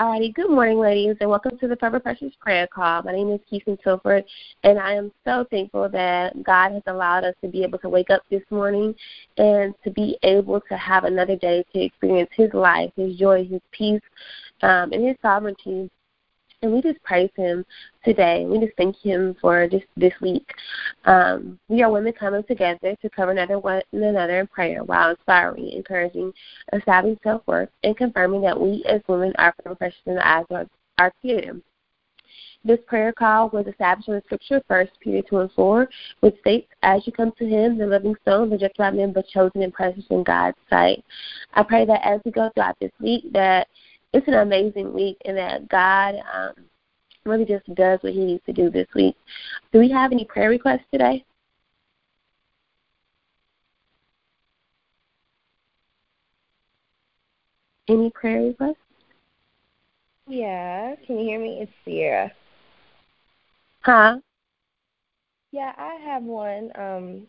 [0.00, 3.04] Alrighty, good morning, ladies, and welcome to the Forever Precious Prayer Call.
[3.04, 4.24] My name is Keisha Tilford,
[4.64, 8.10] and I am so thankful that God has allowed us to be able to wake
[8.10, 8.92] up this morning
[9.38, 13.60] and to be able to have another day to experience His life, His joy, His
[13.70, 14.02] peace,
[14.62, 15.88] um, and His sovereignty
[16.64, 17.64] and we just praise him
[18.04, 18.46] today.
[18.46, 20.48] We just thank him for just this week.
[21.04, 25.68] Um, we are women coming together to cover another one another in prayer while inspiring,
[25.70, 26.32] encouraging,
[26.72, 30.68] establishing self worth, and confirming that we as women are precious in the eyes of
[30.98, 31.60] our Creator.
[32.64, 35.86] This prayer call was established in the scripture, 1 Peter 2 and 4,
[36.20, 39.62] which states, As you come to him, the living stone, rejected by men, but chosen
[39.62, 41.04] and precious in God's sight.
[41.52, 43.68] I pray that as we go throughout this week, that
[44.14, 46.54] it's an amazing week and that God um,
[47.24, 49.16] really just does what He needs to do this week.
[49.72, 51.24] Do we have any prayer requests today?
[57.88, 58.76] Any prayer requests?
[60.28, 61.58] Yeah, can you hear me?
[61.60, 62.32] It's Sierra.
[63.80, 64.18] Huh?
[65.50, 66.70] Yeah, I have one.
[66.76, 67.26] Um,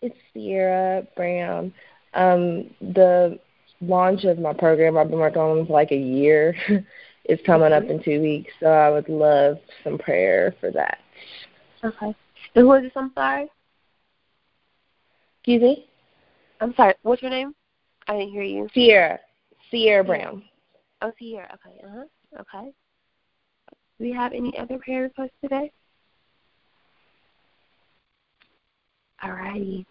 [0.00, 1.74] it's Sierra Brown.
[2.14, 3.38] Um, the
[3.82, 6.54] launch of my program I've been working on for like a year
[7.24, 10.98] is coming up in two weeks, so I would love some prayer for that.
[11.84, 12.14] Okay.
[12.54, 12.92] And who is this?
[12.96, 13.48] I'm sorry.
[15.38, 15.86] Excuse me.
[16.60, 16.94] I'm sorry.
[17.02, 17.54] What's your name?
[18.06, 18.68] I didn't hear you.
[18.72, 19.18] Sierra.
[19.70, 20.44] Sierra Brown.
[21.00, 21.48] Oh, Sierra.
[21.54, 21.80] Okay.
[21.84, 22.40] Uh huh.
[22.40, 22.72] Okay.
[23.98, 25.72] Do we have any other prayer requests today?
[29.22, 29.86] All righty.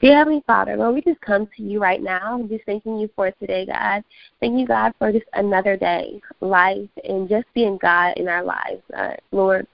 [0.00, 3.10] Dear Heavenly Father, Lord, we just come to you right now, We're just thanking you
[3.14, 4.02] for today, God.
[4.40, 8.80] Thank you, God, for just another day, life, and just being God in our lives,
[8.96, 9.66] uh, Lord.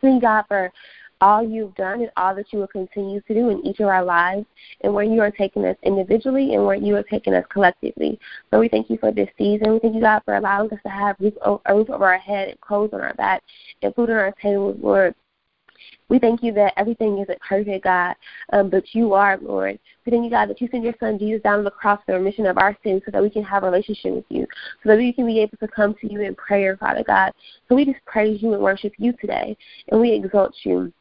[0.00, 0.72] Thank God for
[1.20, 4.04] all you've done and all that you will continue to do in each of our
[4.04, 4.46] lives
[4.82, 8.20] and where you are taking us individually and where you are taking us collectively.
[8.52, 9.72] So we thank you for this season.
[9.72, 12.60] We thank you, God, for allowing us to have a roof over our head and
[12.60, 13.42] clothes on our back
[13.82, 15.16] and food on our table, Lord.
[16.08, 18.14] We thank you that everything isn't perfect, God,
[18.52, 19.78] um, but you are, Lord.
[20.04, 22.12] We thank you, God, that you sent your son Jesus down on the cross for
[22.12, 24.46] the remission of our sins so that we can have a relationship with you,
[24.82, 27.32] so that we can be able to come to you in prayer, Father God.
[27.68, 29.56] So we just praise you and worship you today,
[29.88, 30.92] and we exalt you.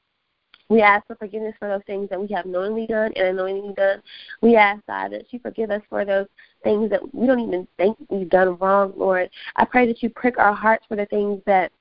[0.69, 4.02] We ask for forgiveness for those things that we have knowingly done and unknowingly done.
[4.41, 6.28] We ask, God, that you forgive us for those
[6.64, 9.30] things that we don't even think we've done wrong, Lord.
[9.56, 11.72] I pray that you prick our hearts for the things that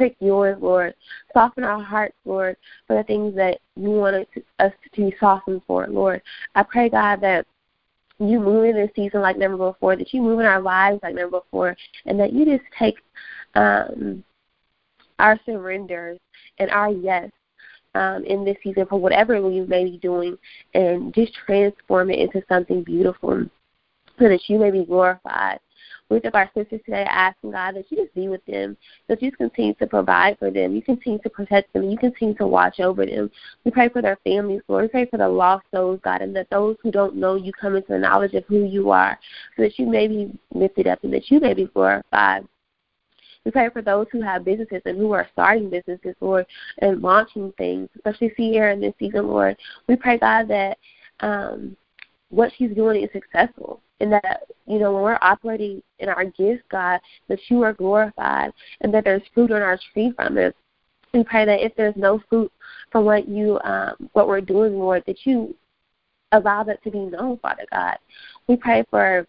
[0.00, 0.94] prick yours, Lord.
[1.34, 2.56] Soften our hearts, Lord,
[2.86, 4.26] for the things that you want
[4.58, 6.22] us to be softened for, Lord.
[6.54, 7.46] I pray, God, that
[8.18, 11.14] you move in this season like never before, that you move in our lives like
[11.14, 12.96] never before, and that you just take
[13.56, 14.24] um,
[15.18, 16.18] our surrenders
[16.58, 17.30] and our yes
[17.94, 20.38] um, in this season for whatever we may be doing
[20.72, 23.44] and just transform it into something beautiful
[24.18, 25.60] so that you may be glorified
[26.10, 28.76] lift up our sisters today, asking God that you just be with them,
[29.08, 32.46] that you continue to provide for them, you continue to protect them, you continue to
[32.46, 33.30] watch over them.
[33.64, 34.84] We pray for their families, Lord.
[34.84, 37.76] We pray for the lost souls, God, and that those who don't know you come
[37.76, 39.18] into the knowledge of who you are,
[39.56, 42.46] so that you may be lifted up and that you may be glorified.
[43.44, 46.44] We pray for those who have businesses and who are starting businesses, Lord,
[46.78, 49.56] and launching things, especially Sierra in this season, Lord.
[49.88, 50.76] We pray, God, that
[51.20, 51.76] um,
[52.28, 56.62] what she's doing is successful and that you know when we're operating in our gifts,
[56.70, 60.54] God, that you are glorified and that there's fruit on our tree from it.
[61.12, 62.52] We pray that if there's no fruit
[62.90, 65.54] from what you um, what we're doing, Lord, that you
[66.32, 67.96] allow that to be known, Father God.
[68.46, 69.26] We pray for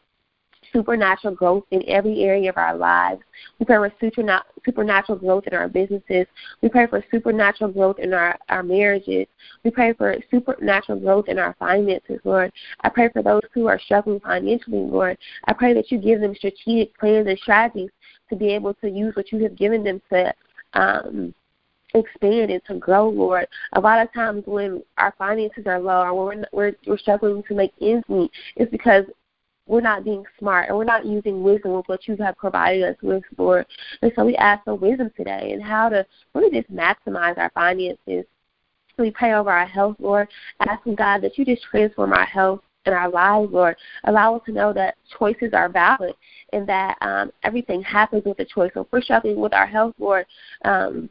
[0.73, 3.21] supernatural growth in every area of our lives.
[3.59, 6.27] We pray for supernatural growth in our businesses.
[6.61, 9.27] We pray for supernatural growth in our, our marriages.
[9.63, 12.51] We pray for supernatural growth in our finances, Lord.
[12.81, 15.17] I pray for those who are struggling financially, Lord.
[15.45, 17.89] I pray that you give them strategic plans and strategies
[18.29, 20.33] to be able to use what you have given them to
[20.73, 21.33] um,
[21.93, 23.47] expand and to grow, Lord.
[23.73, 27.43] A lot of times when our finances are low or when we're, we're, we're struggling
[27.43, 29.05] to make ends meet, it's because
[29.67, 32.95] we're not being smart and we're not using wisdom with what you have provided us
[33.01, 33.65] with, Lord.
[34.01, 38.25] And so we ask for wisdom today and how to really just maximize our finances.
[38.97, 40.27] We pray over our health, Lord,
[40.59, 43.75] asking God that you just transform our health and our lives, Lord.
[44.05, 46.15] Allow us to know that choices are valid
[46.53, 48.71] and that um, everything happens with a choice.
[48.73, 50.25] So if we're struggling with our health, Lord,
[50.65, 51.09] um,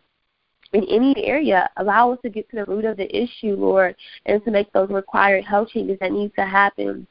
[0.72, 4.44] in any area, allow us to get to the root of the issue, Lord, and
[4.44, 7.06] to make those required health changes that need to happen.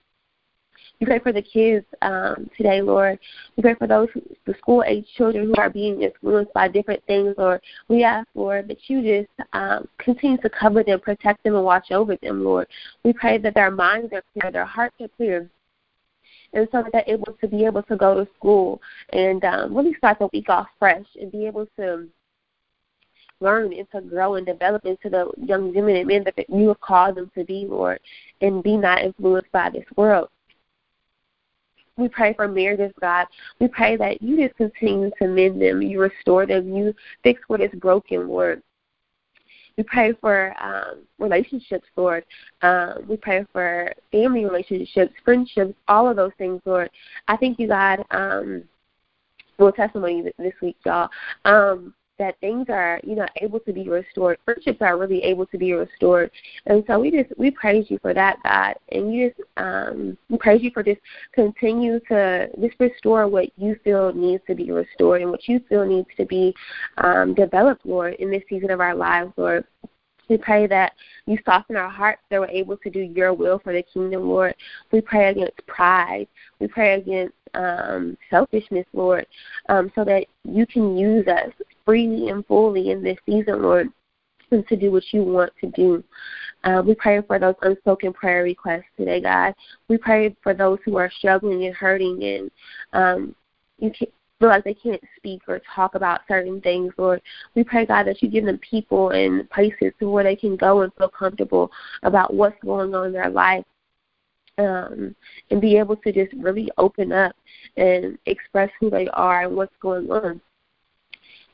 [1.00, 3.20] We pray for the kids um, today, Lord.
[3.56, 7.02] We pray for those, who, the school age children who are being influenced by different
[7.06, 7.62] things, Lord.
[7.88, 11.92] We ask, Lord, that you just um, continue to cover them, protect them, and watch
[11.92, 12.68] over them, Lord.
[13.04, 15.50] We pray that their minds are clear, their hearts are clear,
[16.52, 18.82] and so that they're able to be able to go to school
[19.14, 22.10] and um, really start the week off fresh and be able to
[23.40, 26.82] learn and to grow and develop into the young women and men that you have
[26.82, 28.02] called them to be, Lord,
[28.42, 30.28] and be not influenced by this world.
[32.00, 33.28] We pray for marriages, God.
[33.60, 37.62] We pray that you just continue to mend them, you restore them, you fix what
[37.62, 38.64] is broken, Lord.
[39.78, 42.26] We pray for um, relationships, Lord.
[42.62, 46.90] Um, we pray for family relationships, friendships, all of those things, Lord.
[47.28, 48.04] I thank you, God.
[48.12, 48.64] Um,
[49.58, 51.10] well, testimony this week, y'all.
[51.46, 54.38] Um, that things are, you know, able to be restored.
[54.46, 56.30] Friendships are really able to be restored.
[56.68, 58.76] And so we just we praise you for that, God.
[58.92, 61.02] And you just um we praise you for just
[61.34, 65.86] continue to just restore what you feel needs to be restored and what you feel
[65.86, 66.54] needs to be
[66.98, 69.66] um developed, Lord, in this season of our lives, Lord.
[70.30, 70.94] We pray that
[71.26, 74.54] you soften our hearts that we're able to do your will for the kingdom, Lord.
[74.92, 76.28] We pray against pride.
[76.60, 79.26] We pray against um, selfishness, Lord,
[79.70, 81.52] um, so that you can use us
[81.90, 83.90] freely and fully in this season, Lord,
[84.52, 86.04] and to do what you want to do.
[86.64, 89.56] Uh, we pray for those unspoken prayer requests today, God.
[89.88, 92.52] We pray for those who are struggling and hurting and
[92.94, 93.36] um,
[93.80, 94.08] you can,
[94.40, 97.24] feel like they can't speak or talk about certain things, Lord.
[97.56, 100.82] We pray, God, that you give them people and places to where they can go
[100.82, 101.72] and feel comfortable
[102.04, 103.66] about what's going on in their life.
[104.60, 105.16] Um,
[105.52, 107.34] and be able to just really open up
[107.78, 110.42] and express who they are and what's going on.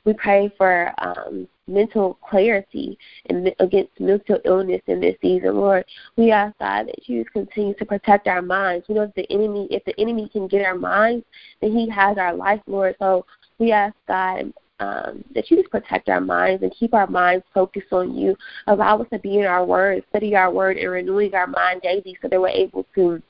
[0.05, 2.97] We pray for um, mental clarity
[3.29, 5.83] and against mental illness in this season, Lord.
[6.15, 8.85] We ask God that you continue to protect our minds.
[8.87, 11.25] We know that the enemy, if the enemy can get our minds,
[11.61, 12.95] then he has our life, Lord.
[12.99, 13.25] So
[13.57, 17.91] we ask God um, that you just protect our minds and keep our minds focused
[17.91, 18.35] on you.
[18.67, 22.17] Allow us to be in our word, study our word, and renewing our mind daily
[22.21, 23.21] so that we're able to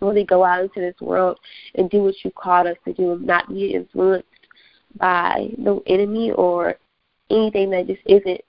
[0.00, 1.38] really go out into this world
[1.74, 4.26] and do what you called us to do, not be influenced
[4.96, 6.76] by the enemy or
[7.30, 8.40] anything that just isn't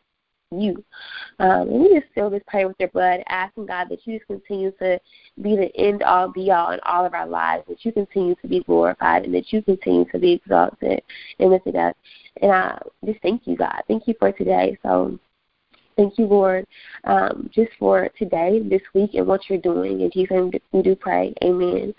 [0.51, 0.83] you.
[1.39, 4.27] Um, and we just fill this prayer with your blood, asking God that you just
[4.27, 4.99] continue to
[5.41, 8.47] be the end all be all in all of our lives, that you continue to
[8.47, 11.01] be glorified and that you continue to be exalted
[11.39, 11.95] and lifted up.
[12.41, 13.81] And I just thank you, God.
[13.87, 14.77] Thank you for today.
[14.83, 15.17] So
[15.95, 16.65] thank you, Lord,
[17.03, 20.01] um, just for today, this week, and what you're doing.
[20.01, 21.33] In Jesus' name we do pray.
[21.43, 21.93] Amen.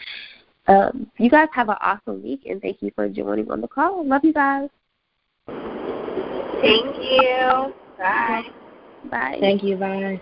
[0.71, 4.07] Um, you guys have an awesome week, and thank you for joining on the call.
[4.07, 4.71] Love you guys.
[6.61, 7.75] Thank you.
[7.99, 8.43] Bye.
[9.11, 9.39] Bye.
[9.41, 9.77] Thank you.
[9.77, 10.21] Bye.